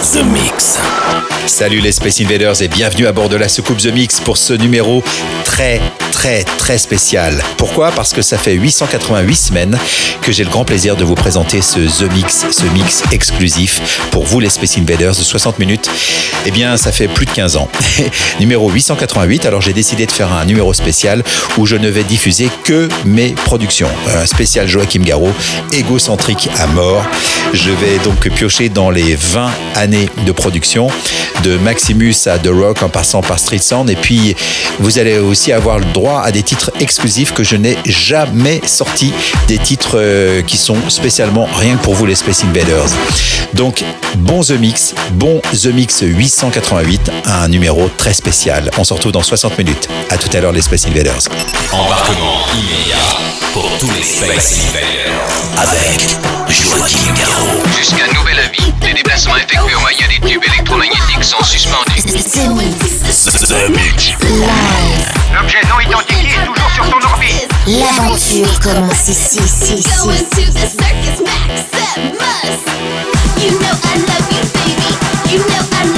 The 0.00 0.22
Mix. 0.22 0.78
Salut 1.48 1.80
les 1.80 1.90
Space 1.90 2.20
Invaders 2.20 2.62
et 2.62 2.68
bienvenue 2.68 3.08
à 3.08 3.12
bord 3.12 3.28
de 3.28 3.34
la 3.34 3.48
soucoupe 3.48 3.78
The 3.78 3.92
Mix 3.92 4.20
pour 4.20 4.36
ce 4.36 4.52
numéro 4.52 5.02
très 5.44 5.80
très 6.12 6.44
très 6.44 6.78
spécial. 6.78 7.42
Pourquoi? 7.56 7.90
Parce 7.90 8.12
que 8.12 8.22
ça 8.22 8.38
fait 8.38 8.52
888 8.52 9.34
semaines 9.34 9.78
que 10.22 10.30
j'ai 10.30 10.44
le 10.44 10.50
grand 10.50 10.64
plaisir 10.64 10.94
de 10.94 11.04
vous 11.04 11.14
présenter 11.16 11.62
ce 11.62 11.78
The 11.78 12.12
Mix, 12.12 12.46
ce 12.50 12.64
mix 12.66 13.02
exclusif 13.10 13.80
pour 14.12 14.24
vous 14.24 14.38
les 14.38 14.50
Space 14.50 14.78
Invaders 14.78 15.16
de 15.16 15.22
60 15.22 15.58
minutes. 15.58 15.90
Eh 16.46 16.50
bien, 16.50 16.76
ça 16.76 16.92
fait 16.92 17.08
plus 17.08 17.26
de 17.26 17.30
15 17.30 17.56
ans. 17.56 17.68
numéro 18.40 18.70
888, 18.70 19.46
alors 19.46 19.60
j'ai 19.60 19.72
décidé 19.72 20.06
de 20.06 20.12
faire 20.12 20.32
un 20.32 20.44
numéro 20.44 20.72
spécial 20.74 21.24
où 21.56 21.66
je 21.66 21.76
ne 21.76 21.88
vais 21.88 22.04
diffuser 22.04 22.50
que 22.62 22.88
mes 23.04 23.30
productions. 23.30 23.88
Un 24.14 24.26
spécial 24.26 24.68
Joachim 24.68 25.02
Garraud, 25.02 25.32
égocentrique 25.72 26.48
à 26.58 26.66
mort. 26.68 27.04
Je 27.52 27.70
vais 27.70 27.98
donc 28.04 28.28
piocher 28.28 28.68
dans 28.68 28.90
les 28.90 29.16
20 29.16 29.50
années 29.74 29.87
de 29.88 30.32
production 30.32 30.88
de 31.44 31.56
Maximus 31.56 32.14
à 32.26 32.38
The 32.38 32.48
Rock 32.48 32.82
en 32.82 32.88
passant 32.88 33.22
par 33.22 33.38
Street 33.38 33.58
Sound. 33.58 33.88
Et 33.90 33.96
puis, 33.96 34.34
vous 34.80 34.98
allez 34.98 35.18
aussi 35.18 35.52
avoir 35.52 35.78
le 35.78 35.84
droit 35.86 36.20
à 36.20 36.30
des 36.32 36.42
titres 36.42 36.70
exclusifs 36.80 37.32
que 37.32 37.44
je 37.44 37.56
n'ai 37.56 37.76
jamais 37.84 38.60
sortis, 38.66 39.12
des 39.46 39.58
titres 39.58 39.92
euh, 39.94 40.42
qui 40.42 40.56
sont 40.56 40.76
spécialement 40.88 41.48
rien 41.58 41.76
que 41.76 41.82
pour 41.82 41.94
vous, 41.94 42.06
les 42.06 42.14
Space 42.14 42.44
Invaders. 42.44 42.88
Donc, 43.54 43.84
bon 44.16 44.42
The 44.42 44.52
Mix, 44.52 44.94
bon 45.12 45.40
The 45.52 45.66
Mix 45.66 46.02
888, 46.02 47.10
un 47.24 47.48
numéro 47.48 47.88
très 47.96 48.12
spécial. 48.12 48.70
On 48.78 48.84
se 48.84 48.92
retrouve 48.92 49.12
dans 49.12 49.22
60 49.22 49.58
minutes. 49.58 49.88
À 50.10 50.18
tout 50.18 50.34
à 50.36 50.40
l'heure, 50.40 50.52
les 50.52 50.62
Space 50.62 50.86
Invaders. 50.86 51.28
Embarquement 51.72 52.44
immédiat 52.54 52.96
pour 53.52 53.70
tous 53.78 53.90
les 53.96 54.02
Space 54.02 54.58
Invaders 54.68 55.08
avec 55.56 56.27
Joachim 56.50 57.14
Garraud. 57.14 57.62
Jusqu'à 57.76 58.06
nouvel 58.14 58.38
avis, 58.38 58.72
les 58.82 58.94
déplacements 58.94 59.36
effectués 59.36 59.74
au 59.74 59.80
moyen 59.80 60.06
des 60.08 60.28
tubes 60.28 60.44
électromagnétiques 60.44 61.24
sont 61.24 61.42
suspendus. 61.42 62.02
The 63.48 63.70
Mix. 63.70 64.12
Live. 64.20 65.12
L'objet 65.34 65.60
non 65.68 65.80
identifié 65.80 66.30
est 66.34 66.46
toujours 66.46 66.70
sur 66.70 66.84
ton 66.90 67.00
orbite. 67.06 67.48
L'aventure 67.66 68.60
commence 68.60 69.08
ici, 69.08 69.38
ici, 69.42 69.74
ici. 69.74 69.88
Going 70.04 70.24
to 70.30 70.52
the 70.52 70.66
circus, 70.66 71.20
Maximus. 71.24 72.60
You 73.38 73.50
know 73.58 73.74
I 73.84 73.96
love 74.06 74.28
you, 74.32 74.42
baby. 74.54 74.90
You 75.30 75.38
know 75.38 75.62
I 75.72 75.84
love. 75.84 75.94
You 75.94 75.97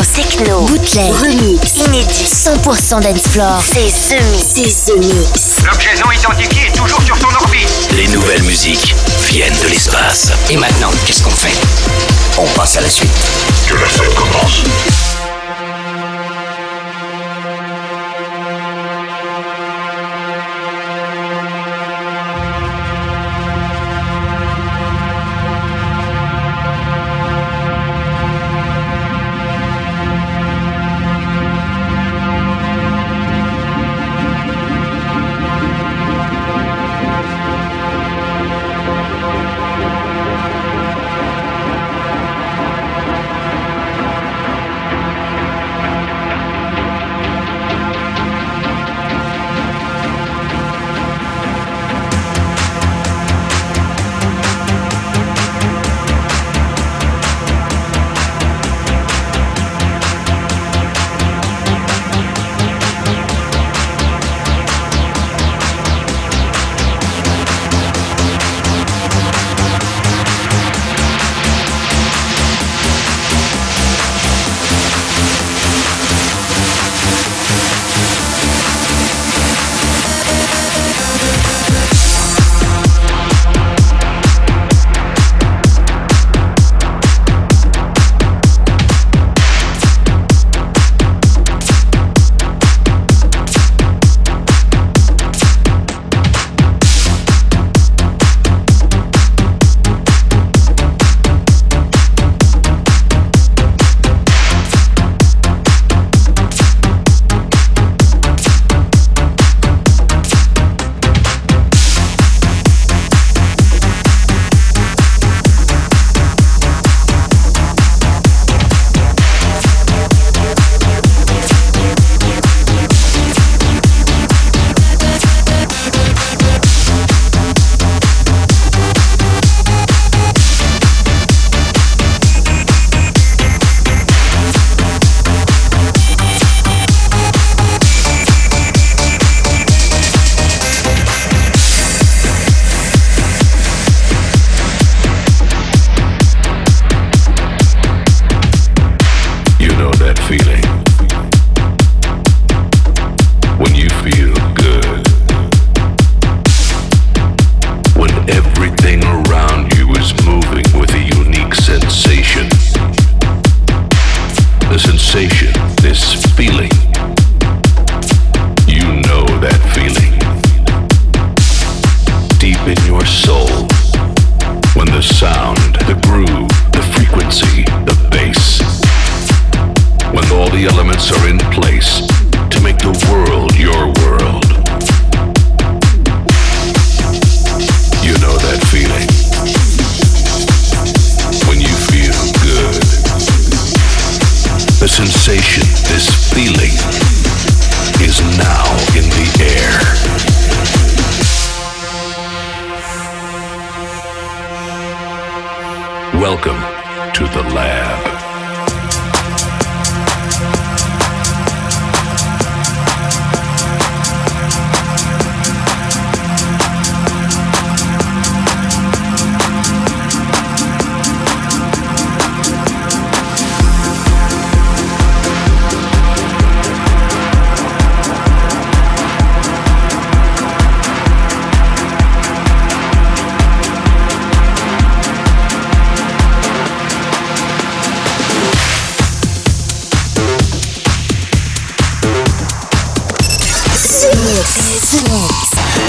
House, 0.00 0.12
techno, 0.12 0.62
bootleg, 0.62 1.12
remix, 1.12 1.76
inédit, 1.76 2.24
100% 2.24 3.02
dance 3.02 3.28
floor. 3.28 3.60
C'est 3.60 4.16
The 4.16 4.22
Mix. 4.32 4.46
C'est 4.54 4.92
The 4.92 4.96
Mix. 4.96 5.62
L'objet 5.66 5.90
non 6.02 6.10
identifié 6.10 6.68
est 6.68 6.72
toujours 6.72 7.02
sur 7.02 7.14
son 7.18 7.28
orbite. 7.42 7.90
Les 7.98 8.08
nouvelles 8.08 8.42
musiques 8.44 8.94
viennent 9.28 9.58
de 9.62 9.68
l'espace. 9.68 10.32
Et 10.48 10.56
maintenant, 10.56 10.90
qu'est-ce 11.04 11.22
qu'on 11.22 11.28
fait? 11.30 11.52
On 12.38 12.46
passe 12.58 12.78
à 12.78 12.80
la 12.80 12.88
suite. 12.88 13.10
Que 13.68 13.74
la 13.74 13.88
fête 13.88 14.14
commence. 14.14 14.64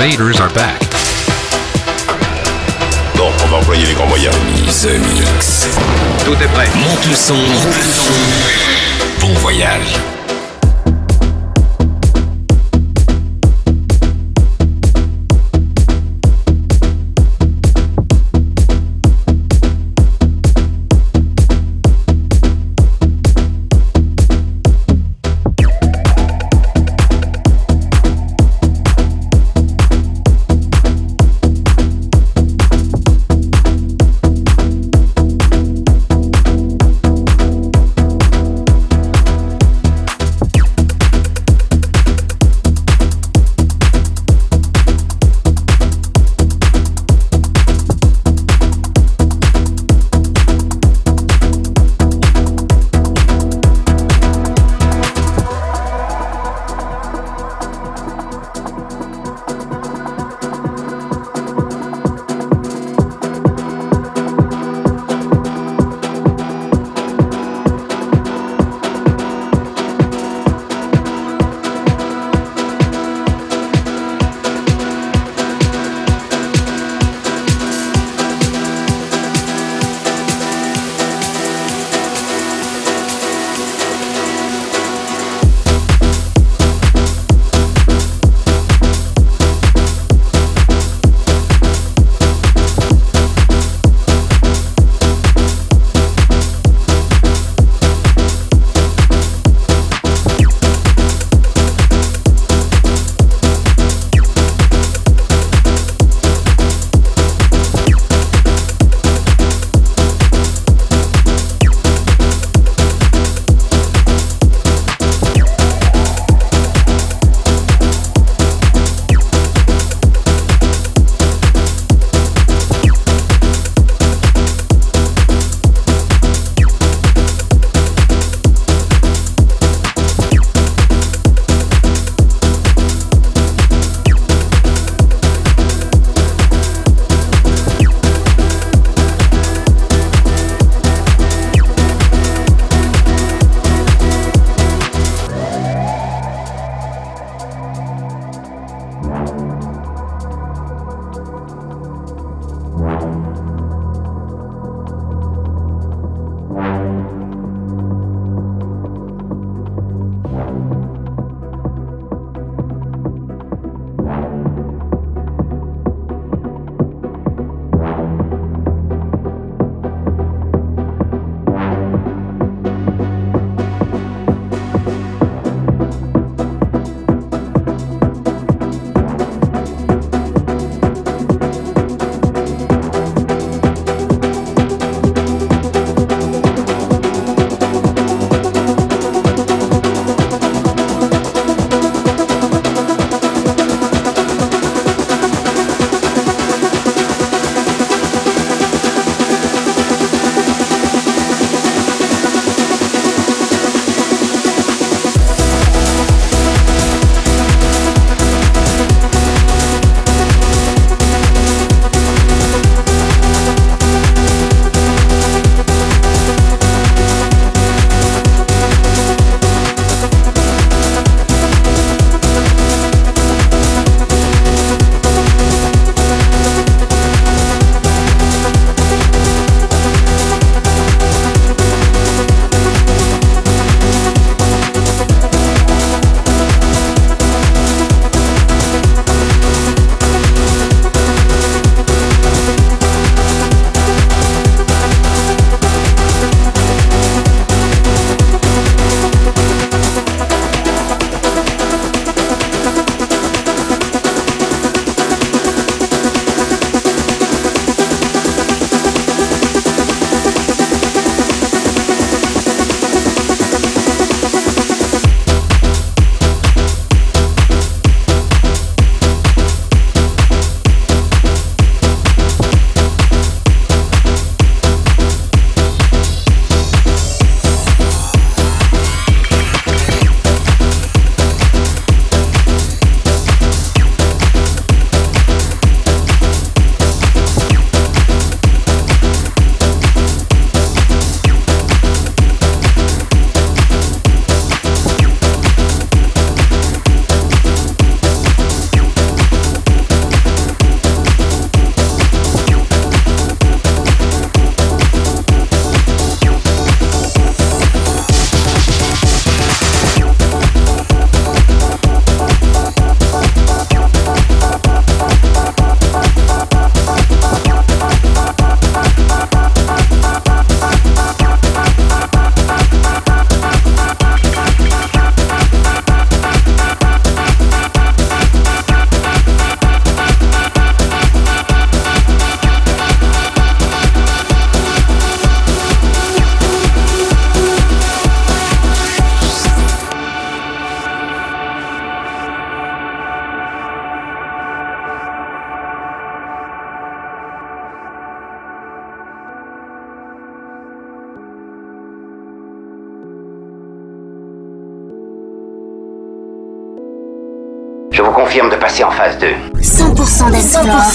invaders 0.00 0.40
are 0.40 0.48
back. 0.54 0.79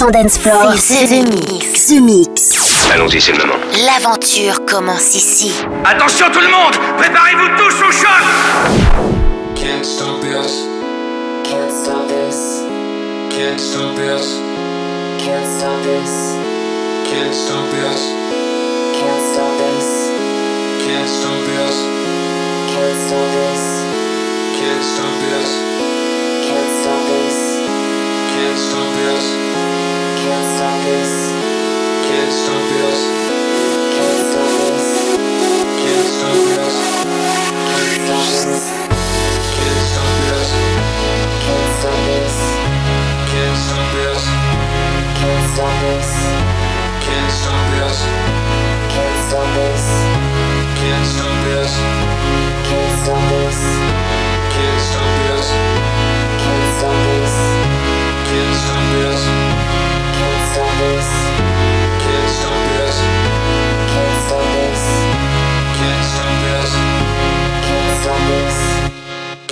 100% 0.06 0.10
dance 0.12 0.38
floor. 0.38 0.74
C'est 0.76 1.06
The 1.06 1.26
Mix. 1.26 1.86
The 1.88 2.00
Mix. 2.00 2.90
Allons-y, 2.92 3.20
c'est 3.20 3.32
le 3.32 3.38
moment. 3.38 3.54
L'aventure 3.86 4.64
commence 4.66 5.14
ici. 5.14 5.52
Attention 5.84 6.26
tout 6.32 6.40
le 6.40 6.48
monde 6.48 6.74
Préparez-vous 6.98 7.48
tous 7.56 7.74
au 7.82 7.90
choc 7.90 8.24
Can't 9.56 9.84
stop 9.84 10.20
this. 10.20 10.66
Can't 11.44 11.70
stop 11.70 12.08
this. 12.08 12.62
Can't 13.30 13.58
stop 13.58 13.96
this. 13.96 14.38
Can't 15.18 15.46
stop 15.58 15.82
this. 15.82 16.36
Can't 17.08 17.34
stop 17.34 17.64
this. 17.72 18.00
Can't 18.94 19.24
stop 19.26 19.56
this. 19.58 19.86
Can't 20.86 21.08
stop 21.08 21.40
this. 21.46 21.76
Can't 22.70 22.94
stop 23.06 23.26
this. 23.34 23.62
Can't 24.56 24.82
stop 24.84 25.14
this. 25.24 25.50
Can't 26.46 26.70
stop 26.82 27.02
this. 27.08 27.38
Can't 28.36 28.58
stop 28.58 28.94
this. 28.94 29.55
Can't 30.26 30.56
stop 30.56 30.84
this. 30.84 31.36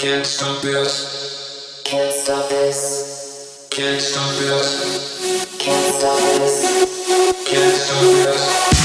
Can't 0.05 0.27
stop 0.27 0.61
this. 0.61 1.81
Can't 1.83 2.13
stop 2.13 2.51
this. 2.51 3.67
Can't 3.71 3.99
stop 4.03 4.37
this. 4.37 5.57
Can't 5.59 5.95
stop 5.95 6.19
this. 6.19 6.61
Can't 7.47 7.75
stop 7.75 8.03
us. 8.29 8.85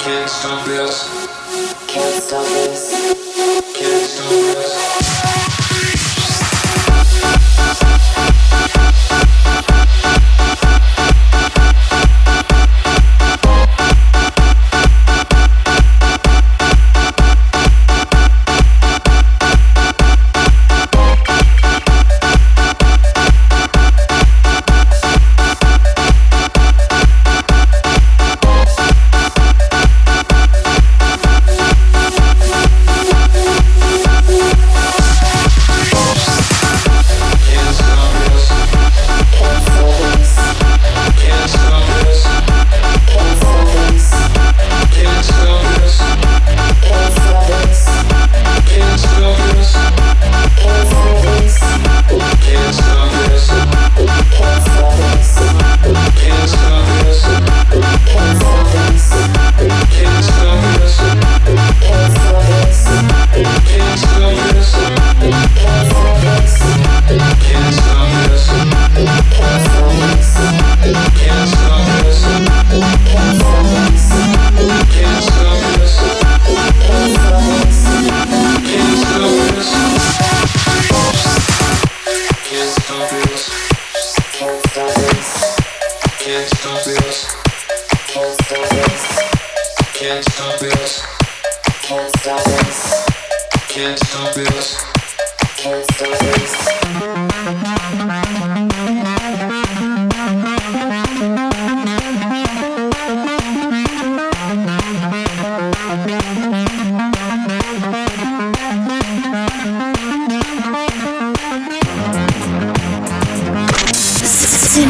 Can't 0.00 0.28
stop 0.28 0.66
this. 0.66 1.08
Can't 1.86 2.22
stop 2.22 2.44
this. 2.46 2.90
Can't 3.76 4.04
stop 4.04 4.56
us. 4.56 4.95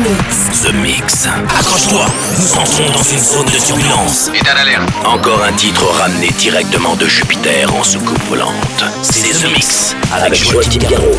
Mix. 0.08 0.62
The 0.62 0.72
Mix. 0.72 1.26
Accroche-toi, 1.58 2.06
nous 2.38 2.52
entrons 2.56 2.90
dans 2.92 3.02
une 3.02 3.18
zone 3.18 3.46
de 3.46 3.58
turbulence. 3.58 4.30
État 4.32 4.54
d'alerte. 4.54 4.88
Encore 5.04 5.42
un 5.42 5.52
titre 5.52 5.84
ramené 5.84 6.28
directement 6.38 6.94
de 6.94 7.06
Jupiter 7.06 7.74
en 7.74 7.82
soucoupe 7.82 8.22
volante. 8.28 8.84
C'est 9.02 9.32
The 9.32 9.52
Mix 9.52 9.96
avec 10.12 10.48
Joachim 10.48 10.78
Garraud. 10.88 11.18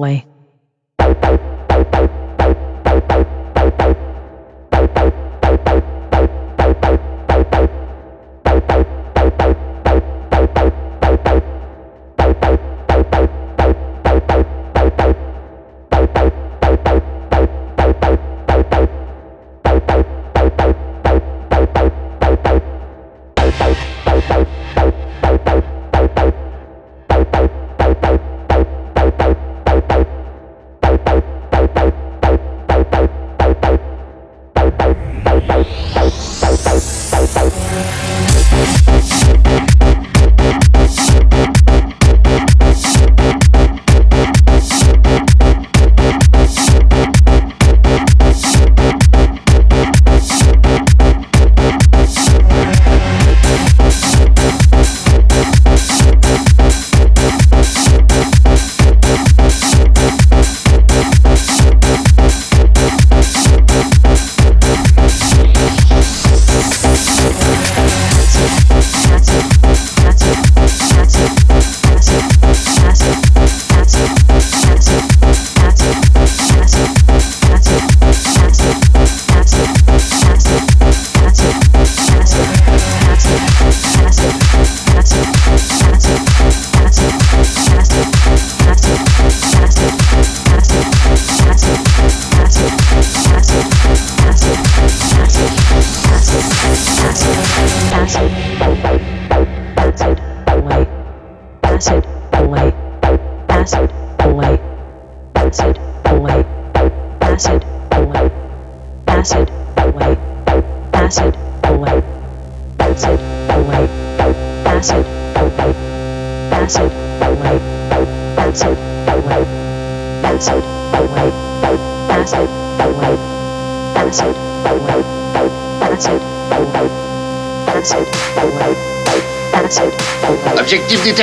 Boy. 0.00 0.29
Yeah. 37.72 38.29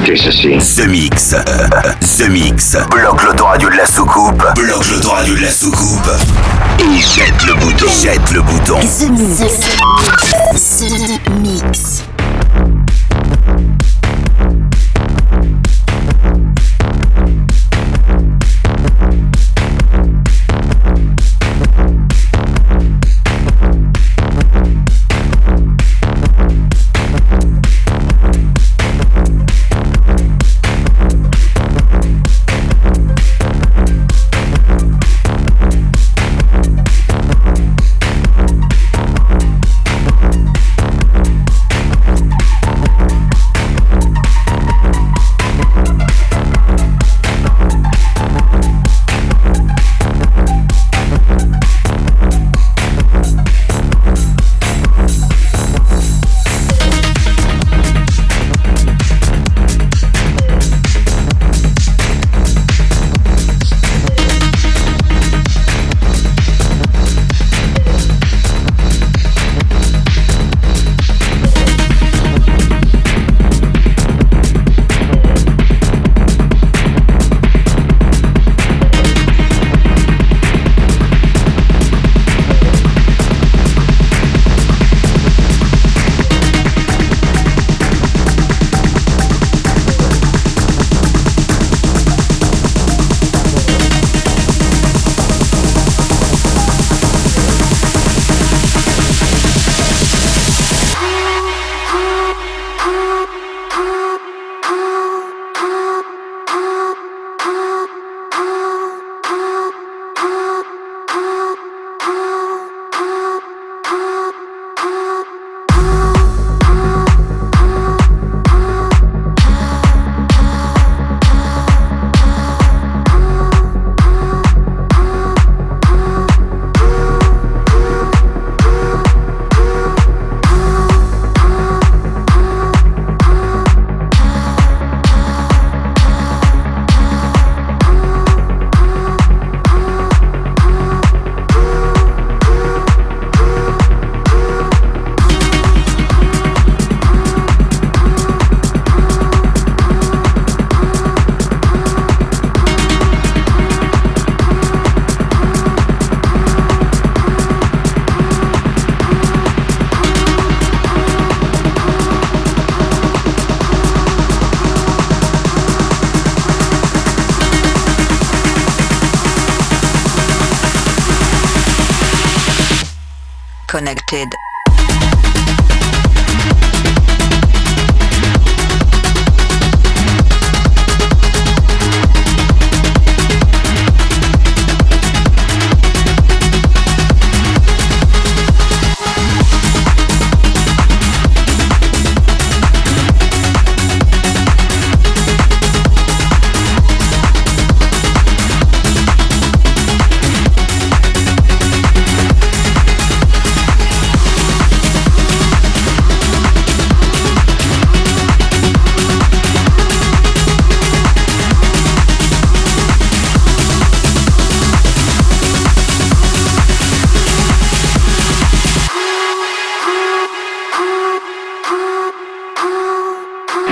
Écoutez 0.00 0.16
ceci. 0.16 0.56
The 0.76 0.86
Mix. 0.86 1.34
The 2.00 2.28
Mix. 2.30 2.74
Bloque 2.90 3.22
l'autoradio 3.22 3.68
de 3.68 3.76
la 3.76 3.84
soucoupe. 3.84 4.42
Bloque 4.56 4.88
l'autoradio 4.90 5.34
de 5.34 5.42
la 5.42 5.50
soucoupe. 5.50 6.10
Et 6.78 6.98
jette 6.98 7.44
le 7.46 7.52
bouton. 7.54 7.86
Jette 8.02 8.30
le 8.30 8.40
bouton. 8.40 8.78
The 8.80 9.10
Mix. 9.10 9.60
The 10.78 11.30
Mix. 11.42 11.49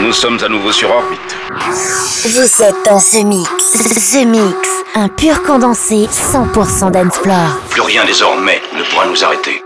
Nous 0.09 0.15
sommes 0.15 0.43
à 0.43 0.49
nouveau 0.49 0.73
sur 0.73 0.91
orbite. 0.91 1.37
Vous 2.25 2.63
êtes 2.63 2.83
dans 2.87 2.99
The 2.99 3.27
Mix. 3.27 3.51
The 4.11 4.25
Mix. 4.25 4.69
Un 4.95 5.09
pur 5.09 5.43
condensé 5.43 6.09
100% 6.11 6.93
dance 6.93 7.15
floor. 7.19 7.61
Plus 7.69 7.83
rien 7.83 8.07
désormais 8.07 8.63
ne 8.75 8.83
pourra 8.85 9.05
nous 9.05 9.23
arrêter. 9.23 9.63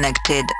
Connected. 0.00 0.59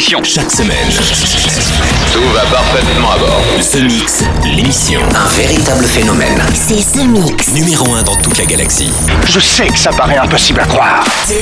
Chaque 0.00 0.50
semaine, 0.50 0.88
Tout 2.10 2.22
va 2.32 2.40
parfaitement 2.46 3.12
à 3.12 3.18
bord. 3.18 3.42
The 3.70 3.82
Mix, 3.82 4.24
l'émission. 4.44 5.02
Un 5.14 5.28
véritable 5.36 5.84
phénomène. 5.84 6.42
C'est 6.54 6.90
The 6.92 7.04
Mix. 7.04 7.48
Numéro 7.52 7.94
1 7.94 8.04
dans 8.04 8.16
toute 8.16 8.38
la 8.38 8.46
galaxie. 8.46 8.90
Je 9.26 9.38
sais 9.38 9.66
que 9.66 9.78
ça 9.78 9.90
paraît 9.90 10.16
impossible 10.16 10.60
à 10.60 10.64
croire. 10.64 11.04
The 11.28 11.34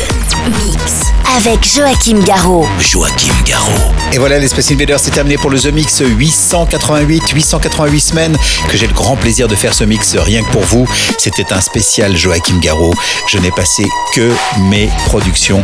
Mix. 0.66 1.12
Avec 1.36 1.62
Joachim 1.64 2.20
Garraud. 2.24 2.66
Joachim 2.80 3.34
Garraud. 3.44 3.92
Et 4.12 4.18
voilà, 4.18 4.38
les 4.38 4.48
Space 4.48 4.70
Invaders, 4.70 4.98
c'est 4.98 5.10
terminé 5.10 5.36
pour 5.36 5.50
le 5.50 5.60
The 5.60 5.72
Mix 5.72 6.02
888, 6.02 7.30
888 7.30 8.00
semaines 8.00 8.36
que 8.68 8.78
j'ai 8.78 8.86
le 8.86 8.94
grand 8.94 9.16
plaisir 9.16 9.46
de 9.46 9.54
faire 9.54 9.74
ce 9.74 9.84
mix 9.84 10.16
rien 10.16 10.42
que 10.42 10.50
pour 10.50 10.62
vous. 10.62 10.88
C'était 11.18 11.52
un 11.52 11.60
spécial 11.60 12.16
Joachim 12.16 12.58
Garraud. 12.60 12.94
Je 13.26 13.38
n'ai 13.38 13.50
passé 13.50 13.84
que 14.14 14.32
mes 14.70 14.88
productions 15.06 15.62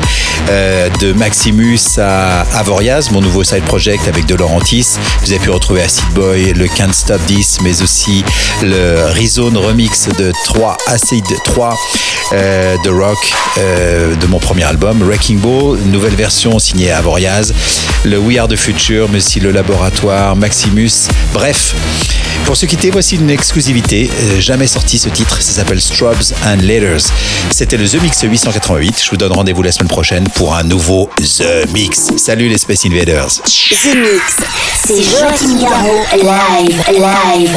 euh, 0.51 0.91
de 1.01 1.13
Maxi 1.13 1.53
Maximus 1.53 1.99
à 1.99 2.43
Avoriaz, 2.59 3.11
mon 3.11 3.21
nouveau 3.21 3.43
side 3.45 3.65
project 3.65 4.07
avec 4.07 4.27
De 4.27 4.35
Laurentis. 4.35 4.99
Vous 5.23 5.31
avez 5.31 5.41
pu 5.41 5.51
retrouver 5.51 5.83
Acid 5.83 6.09
Boy, 6.11 6.53
le 6.53 6.69
Can't 6.69 6.93
Stop 6.93 7.25
This, 7.27 7.59
mais 7.63 7.83
aussi 7.83 8.25
le 8.63 9.07
Rezone 9.19 9.57
remix 9.57 10.09
de 10.19 10.33
3 10.45 10.77
Acid 10.87 11.25
3 11.45 11.77
euh, 12.33 12.77
de 12.79 12.91
rock 12.91 13.33
euh, 13.59 14.17
de 14.17 14.27
mon 14.27 14.39
premier 14.39 14.65
album, 14.65 15.03
Wrecking 15.03 15.39
Ball, 15.39 15.54
nouvelle 15.87 16.15
version 16.15 16.59
signée 16.59 16.91
Avoriaz, 16.91 17.53
le 18.05 18.19
We 18.19 18.39
Are 18.39 18.49
the 18.49 18.57
Future, 18.57 19.09
mais 19.11 19.19
aussi 19.19 19.41
le 19.41 19.53
Laboratoire, 19.53 20.35
Maximus. 20.37 21.09
Bref, 21.33 21.75
pour 22.45 22.57
se 22.57 22.67
quitter, 22.67 22.91
voici 22.91 23.17
une 23.17 23.31
exclusivité, 23.31 24.11
euh, 24.11 24.41
jamais 24.41 24.67
sorti 24.67 24.99
ce 24.99 25.09
titre, 25.09 25.41
ça 25.41 25.53
s'appelle 25.53 25.81
Strobes 25.81 26.35
and 26.45 26.57
Letters. 26.63 27.03
C'était 27.51 27.77
le 27.77 27.89
The 27.89 28.03
Mix 28.03 28.23
888. 28.23 29.03
Je 29.05 29.11
vous 29.11 29.17
donne 29.17 29.33
rendez-vous 29.33 29.63
la 29.63 29.73
semaine 29.73 29.89
prochaine 29.89 30.29
pour 30.35 30.55
un 30.55 30.65
nouveau 30.65 31.09
The 31.17 31.71
Mix. 31.73 32.09
Salut 32.17 32.49
les 32.49 32.59
Space 32.59 32.85
Invaders. 32.87 33.29
The 33.45 33.97
Mix, 33.97 34.37
c'est 34.87 35.03
Joachim 35.03 35.59
Garraud, 35.61 36.05
live, 36.13 36.83
live. 36.93 37.57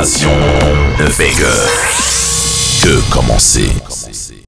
De 0.00 1.08
Vega. 1.08 1.50
Que 2.80 3.10
commencer 3.10 3.87